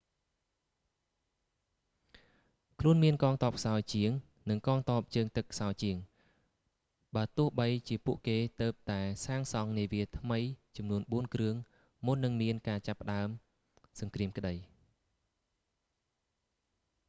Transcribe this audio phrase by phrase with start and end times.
[2.79, 4.11] ខ្លួនមានកងទ័ពខ្សោយជាង
[4.49, 5.97] និងកងទ័ពជើងទឹកខ្សោយជាង
[7.15, 10.39] បើទោះបីជាពួកគេទើបតែសាងសង់នាវាថ្មី
[10.77, 11.55] ចំនួនបួនគ្រឿង
[12.05, 13.29] មុននឹងមានការចាប់ផ្តើម
[13.99, 14.53] សង្គ្រាមក្តី